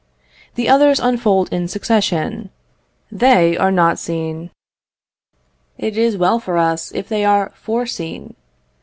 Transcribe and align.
The 0.55 0.67
others 0.67 0.99
unfold 0.99 1.53
in 1.53 1.67
succession 1.67 2.49
they 3.11 3.55
are 3.55 3.69
not 3.69 3.99
seen: 3.99 4.49
it 5.77 5.95
is 5.95 6.17
well 6.17 6.39
for 6.39 6.57
us 6.57 6.91
if 6.93 7.07
they 7.07 7.23
are 7.23 7.51
foreseen. 7.53 8.35